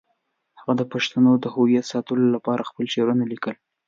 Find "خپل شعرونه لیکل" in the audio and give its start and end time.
2.69-3.55